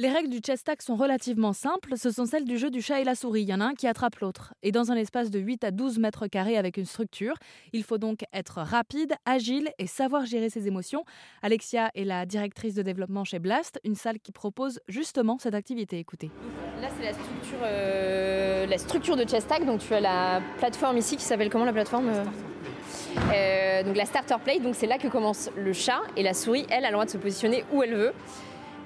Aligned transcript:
Les 0.00 0.08
règles 0.08 0.28
du 0.28 0.38
chess 0.38 0.62
tag 0.62 0.80
sont 0.80 0.94
relativement 0.94 1.52
simples, 1.52 1.94
ce 1.96 2.12
sont 2.12 2.24
celles 2.24 2.44
du 2.44 2.56
jeu 2.56 2.70
du 2.70 2.80
chat 2.80 3.00
et 3.00 3.04
la 3.04 3.16
souris, 3.16 3.42
il 3.42 3.48
y 3.48 3.52
en 3.52 3.60
a 3.60 3.64
un 3.64 3.74
qui 3.74 3.88
attrape 3.88 4.14
l'autre. 4.20 4.54
Et 4.62 4.70
dans 4.70 4.92
un 4.92 4.94
espace 4.94 5.28
de 5.28 5.40
8 5.40 5.64
à 5.64 5.72
12 5.72 5.98
mètres 5.98 6.28
carrés 6.28 6.56
avec 6.56 6.76
une 6.76 6.84
structure, 6.84 7.34
il 7.72 7.82
faut 7.82 7.98
donc 7.98 8.20
être 8.32 8.60
rapide, 8.60 9.14
agile 9.24 9.70
et 9.80 9.88
savoir 9.88 10.24
gérer 10.24 10.50
ses 10.50 10.68
émotions. 10.68 11.04
Alexia 11.42 11.90
est 11.96 12.04
la 12.04 12.26
directrice 12.26 12.74
de 12.74 12.82
développement 12.82 13.24
chez 13.24 13.40
Blast, 13.40 13.80
une 13.82 13.96
salle 13.96 14.20
qui 14.20 14.30
propose 14.30 14.78
justement 14.86 15.36
cette 15.40 15.54
activité. 15.54 15.98
Écoutez. 15.98 16.30
Là, 16.80 16.90
c'est 16.96 17.04
la 17.04 17.12
structure, 17.14 17.58
euh, 17.64 18.66
la 18.66 18.78
structure 18.78 19.16
de 19.16 19.28
chess 19.28 19.48
tag, 19.48 19.66
donc 19.66 19.80
tu 19.80 19.92
as 19.94 20.00
la 20.00 20.40
plateforme 20.58 20.98
ici 20.98 21.16
qui 21.16 21.24
s'appelle 21.24 21.50
comment 21.50 21.64
la 21.64 21.72
plateforme 21.72 22.08
euh 22.10 22.24
euh, 23.34 23.82
donc 23.82 23.96
la 23.96 24.04
starter 24.04 24.36
plate, 24.42 24.62
donc 24.62 24.74
c'est 24.76 24.86
là 24.86 24.96
que 24.96 25.08
commence 25.08 25.50
le 25.56 25.72
chat 25.72 26.00
et 26.16 26.22
la 26.22 26.34
souris, 26.34 26.66
elle, 26.70 26.84
a 26.84 26.88
le 26.88 26.92
droit 26.92 27.04
de 27.04 27.10
se 27.10 27.18
positionner 27.18 27.64
où 27.72 27.82
elle 27.82 27.94
veut. 27.94 28.12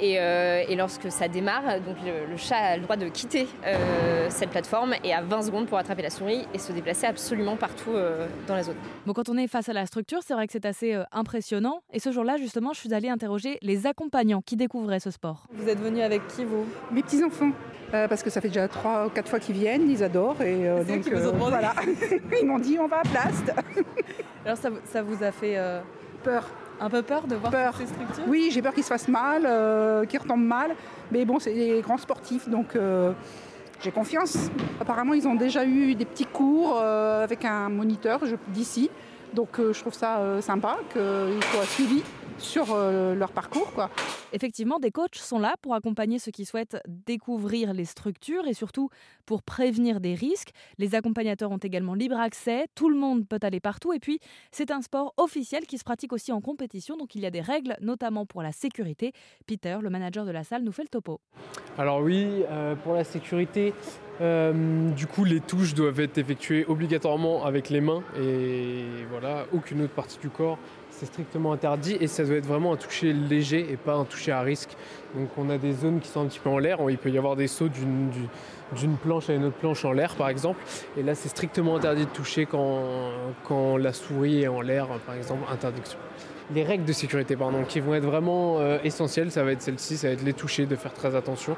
Euh, 0.00 0.62
et, 0.68 0.76
lorsque 0.76 1.10
ça 1.10 1.28
démarre, 1.28 1.80
donc 1.80 1.96
le, 2.04 2.36
chat 2.36 2.56
a 2.56 2.76
le 2.76 2.82
droit 2.82 2.96
de 2.96 3.08
quitter 3.08 3.48
euh, 3.66 4.26
cette 4.30 4.50
plateforme 4.50 4.94
et 5.04 5.12
a 5.12 5.22
20 5.22 5.42
secondes 5.42 5.66
pour 5.66 5.78
attraper 5.78 6.02
la 6.02 6.10
souris 6.10 6.46
et 6.54 6.58
se 6.58 6.72
déplacer 6.72 7.06
absolument 7.06 7.56
partout 7.56 7.90
euh, 7.90 8.26
dans 8.46 8.54
la 8.54 8.62
zone. 8.62 8.76
Bon, 9.06 9.12
quand 9.12 9.28
on 9.28 9.36
est 9.36 9.48
face 9.48 9.68
à 9.68 9.72
la 9.72 9.86
structure, 9.86 10.20
c'est 10.24 10.34
vrai 10.34 10.46
que 10.46 10.52
c'est 10.52 10.66
assez 10.66 10.96
impressionnant. 11.12 11.82
Et 11.92 11.98
ce 11.98 12.12
jour-là, 12.12 12.36
justement, 12.36 12.72
je 12.72 12.80
suis 12.80 12.94
allée 12.94 13.08
interroger 13.08 13.58
les 13.62 13.86
accompagnants 13.86 14.42
qui 14.42 14.56
découvraient 14.56 15.00
ce 15.00 15.10
sport. 15.10 15.46
Vous 15.52 15.68
êtes 15.68 15.80
venu 15.80 16.00
avec 16.00 16.26
qui, 16.28 16.44
vous? 16.44 16.66
Mes 16.92 17.02
petits-enfants. 17.02 17.50
parce 17.90 18.22
que 18.22 18.30
ça 18.30 18.40
fait 18.40 18.48
déjà 18.48 18.68
3 18.68 19.06
ou 19.06 19.10
4 19.10 19.28
fois 19.28 19.40
qu'ils 19.40 19.56
viennent, 19.56 19.90
ils 19.90 20.04
adorent. 20.04 20.40
Et 20.42 20.68
donc, 20.86 21.00
qui 21.00 21.10
vous 21.10 21.28
ont 21.28 21.32
voilà. 21.32 21.74
ils 22.40 22.46
m'ont 22.46 22.58
dit 22.58 22.78
on 22.78 22.86
va 22.86 22.98
à 22.98 23.02
Plast. 23.02 23.52
Alors 24.44 24.58
ça, 24.58 24.70
ça 24.84 25.02
vous 25.02 25.22
a 25.22 25.32
fait 25.32 25.58
peur 26.22 26.44
un 26.80 26.90
peu 26.90 27.02
peur 27.02 27.26
de 27.26 27.36
voir 27.36 27.50
peur. 27.52 27.74
ces 27.76 27.86
structures 27.86 28.24
Oui, 28.28 28.48
j'ai 28.52 28.62
peur 28.62 28.72
qu'ils 28.72 28.84
se 28.84 28.88
fassent 28.88 29.08
mal, 29.08 29.42
euh, 29.44 30.04
qu'ils 30.04 30.20
retombent 30.20 30.44
mal. 30.44 30.74
Mais 31.12 31.24
bon, 31.24 31.38
c'est 31.38 31.54
des 31.54 31.80
grands 31.80 31.98
sportifs, 31.98 32.48
donc 32.48 32.76
euh, 32.76 33.12
j'ai 33.80 33.90
confiance. 33.90 34.50
Apparemment, 34.80 35.14
ils 35.14 35.26
ont 35.26 35.34
déjà 35.34 35.64
eu 35.64 35.94
des 35.94 36.04
petits 36.04 36.26
cours 36.26 36.78
euh, 36.80 37.24
avec 37.24 37.44
un 37.44 37.68
moniteur 37.68 38.20
d'ici. 38.48 38.90
Donc 39.34 39.58
je 39.58 39.78
trouve 39.78 39.92
ça 39.92 40.40
sympa 40.40 40.78
qu'ils 40.90 41.44
soient 41.52 41.66
suivis 41.66 42.02
sur 42.38 42.72
euh, 42.72 43.14
leur 43.14 43.32
parcours. 43.32 43.72
Quoi. 43.72 43.90
Effectivement, 44.32 44.78
des 44.78 44.90
coachs 44.90 45.16
sont 45.16 45.38
là 45.38 45.56
pour 45.60 45.74
accompagner 45.74 46.18
ceux 46.18 46.30
qui 46.30 46.44
souhaitent 46.44 46.78
découvrir 46.86 47.72
les 47.72 47.84
structures 47.84 48.46
et 48.46 48.54
surtout 48.54 48.90
pour 49.26 49.42
prévenir 49.42 50.00
des 50.00 50.14
risques. 50.14 50.50
Les 50.78 50.94
accompagnateurs 50.94 51.50
ont 51.50 51.58
également 51.58 51.94
libre 51.94 52.18
accès, 52.18 52.66
tout 52.74 52.88
le 52.88 52.96
monde 52.96 53.26
peut 53.26 53.38
aller 53.42 53.60
partout 53.60 53.92
et 53.92 53.98
puis 53.98 54.20
c'est 54.50 54.70
un 54.70 54.82
sport 54.82 55.14
officiel 55.16 55.66
qui 55.66 55.78
se 55.78 55.84
pratique 55.84 56.12
aussi 56.12 56.32
en 56.32 56.40
compétition, 56.40 56.96
donc 56.96 57.14
il 57.14 57.22
y 57.22 57.26
a 57.26 57.30
des 57.30 57.40
règles, 57.40 57.76
notamment 57.80 58.26
pour 58.26 58.42
la 58.42 58.52
sécurité. 58.52 59.12
Peter, 59.46 59.78
le 59.82 59.90
manager 59.90 60.24
de 60.24 60.30
la 60.30 60.44
salle, 60.44 60.62
nous 60.62 60.72
fait 60.72 60.82
le 60.82 60.88
topo. 60.88 61.20
Alors 61.76 62.00
oui, 62.00 62.44
euh, 62.50 62.74
pour 62.76 62.94
la 62.94 63.04
sécurité, 63.04 63.72
euh, 64.20 64.90
du 64.90 65.06
coup, 65.06 65.24
les 65.24 65.40
touches 65.40 65.74
doivent 65.74 66.00
être 66.00 66.18
effectuées 66.18 66.64
obligatoirement 66.66 67.44
avec 67.44 67.70
les 67.70 67.80
mains 67.80 68.02
et 68.20 68.84
voilà, 69.10 69.46
aucune 69.52 69.82
autre 69.82 69.94
partie 69.94 70.18
du 70.18 70.28
corps 70.28 70.58
c'est 70.98 71.06
strictement 71.06 71.52
interdit 71.52 71.96
et 72.00 72.08
ça 72.08 72.24
doit 72.24 72.36
être 72.36 72.46
vraiment 72.46 72.72
un 72.72 72.76
toucher 72.76 73.12
léger 73.12 73.66
et 73.70 73.76
pas 73.76 73.94
un 73.94 74.04
toucher 74.04 74.32
à 74.32 74.40
risque. 74.40 74.70
Donc 75.14 75.28
on 75.36 75.48
a 75.48 75.56
des 75.56 75.72
zones 75.72 76.00
qui 76.00 76.08
sont 76.08 76.22
un 76.22 76.26
petit 76.26 76.40
peu 76.40 76.50
en 76.50 76.58
l'air, 76.58 76.78
il 76.88 76.98
peut 76.98 77.10
y 77.10 77.18
avoir 77.18 77.36
des 77.36 77.46
sauts 77.46 77.68
d'une 77.68 78.96
planche 78.96 79.30
à 79.30 79.34
une 79.34 79.44
autre 79.44 79.56
planche 79.56 79.84
en 79.84 79.92
l'air 79.92 80.14
par 80.16 80.28
exemple. 80.28 80.60
Et 80.96 81.02
là 81.02 81.14
c'est 81.14 81.28
strictement 81.28 81.76
interdit 81.76 82.04
de 82.04 82.10
toucher 82.10 82.46
quand, 82.46 83.76
la 83.76 83.92
souris 83.92 84.42
est 84.42 84.48
en 84.48 84.60
l'air 84.60 84.88
par 85.06 85.14
exemple, 85.14 85.42
interdiction. 85.52 85.98
Les 86.52 86.64
règles 86.64 86.84
de 86.84 86.92
sécurité 86.92 87.36
pardon, 87.36 87.62
qui 87.64 87.78
vont 87.78 87.94
être 87.94 88.06
vraiment 88.06 88.58
euh, 88.58 88.78
essentielles, 88.82 89.30
ça 89.30 89.44
va 89.44 89.52
être 89.52 89.62
celle-ci, 89.62 89.98
ça 89.98 90.08
va 90.08 90.14
être 90.14 90.24
les 90.24 90.32
toucher, 90.32 90.66
de 90.66 90.76
faire 90.76 90.94
très 90.94 91.14
attention. 91.14 91.52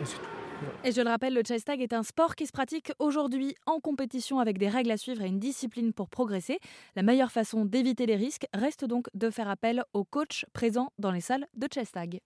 Et 0.00 0.04
c'est 0.04 0.16
tout. 0.16 0.37
Et 0.84 0.92
je 0.92 1.00
le 1.00 1.08
rappelle, 1.08 1.34
le 1.34 1.42
chess 1.46 1.64
tag 1.64 1.80
est 1.80 1.92
un 1.92 2.02
sport 2.02 2.34
qui 2.34 2.46
se 2.46 2.52
pratique 2.52 2.92
aujourd'hui 2.98 3.54
en 3.66 3.80
compétition 3.80 4.38
avec 4.38 4.58
des 4.58 4.68
règles 4.68 4.90
à 4.90 4.96
suivre 4.96 5.22
et 5.22 5.26
une 5.26 5.38
discipline 5.38 5.92
pour 5.92 6.08
progresser. 6.08 6.58
La 6.96 7.02
meilleure 7.02 7.32
façon 7.32 7.64
d'éviter 7.64 8.06
les 8.06 8.16
risques 8.16 8.46
reste 8.54 8.84
donc 8.84 9.06
de 9.14 9.30
faire 9.30 9.48
appel 9.48 9.84
aux 9.92 10.04
coachs 10.04 10.44
présents 10.52 10.92
dans 10.98 11.10
les 11.10 11.20
salles 11.20 11.46
de 11.54 11.68
chess 11.72 11.92
tag. 11.92 12.20